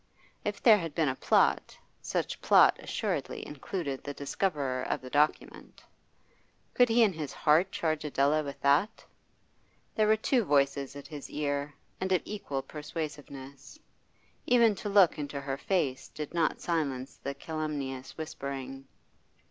If 0.43 0.63
there 0.63 0.79
had 0.79 0.95
been 0.95 1.09
a 1.09 1.15
plot, 1.15 1.77
such 2.01 2.41
plot 2.41 2.75
assuredly 2.79 3.45
included 3.45 4.03
the 4.03 4.15
discoverer 4.15 4.81
of 4.81 4.99
the 4.99 5.11
document. 5.11 5.83
Could 6.73 6.89
he 6.89 7.03
in 7.03 7.13
his 7.13 7.31
heart 7.31 7.71
charge 7.71 8.03
Adela 8.03 8.41
with 8.41 8.59
that? 8.61 9.05
There 9.93 10.07
were 10.07 10.15
two 10.17 10.43
voices 10.43 10.95
at 10.95 11.05
his 11.09 11.29
ear, 11.29 11.75
and 11.99 12.11
of 12.11 12.23
equal 12.25 12.63
persuasiveness. 12.63 13.77
Even 14.47 14.73
to 14.73 14.89
look 14.89 15.19
into 15.19 15.39
her 15.39 15.55
face 15.57 16.07
did 16.07 16.33
not 16.33 16.61
silence 16.61 17.17
the 17.21 17.35
calumnious 17.35 18.17
whispering. 18.17 18.87